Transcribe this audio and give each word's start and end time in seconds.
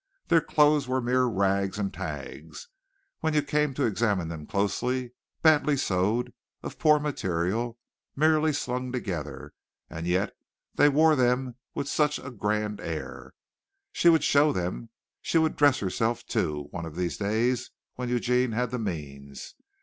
Their 0.29 0.41
clothes 0.41 0.87
were 0.87 0.99
mere 0.99 1.25
rags 1.25 1.77
and 1.77 1.93
tags, 1.93 2.69
when 3.19 3.35
you 3.35 3.43
came 3.43 3.75
to 3.75 3.85
examine 3.85 4.29
them 4.29 4.47
closely 4.47 5.11
badly 5.43 5.77
sewed, 5.77 6.33
of 6.63 6.79
poor 6.79 6.97
material, 6.97 7.77
merely 8.15 8.51
slung 8.51 8.91
together, 8.91 9.53
and 9.91 10.07
yet 10.07 10.33
they 10.73 10.89
wore 10.89 11.15
them 11.15 11.53
with 11.75 11.87
such 11.87 12.17
a 12.17 12.31
grand 12.31 12.79
air! 12.81 13.35
She 13.91 14.09
would 14.09 14.23
show 14.23 14.51
them. 14.51 14.89
She 15.21 15.37
would 15.37 15.55
dress 15.55 15.81
herself 15.81 16.25
too, 16.25 16.65
one 16.71 16.87
of 16.87 16.95
these 16.95 17.17
days, 17.17 17.69
when 17.93 18.09
Eugene 18.09 18.53
had 18.53 18.71
the 18.71 18.79
means. 18.79 19.53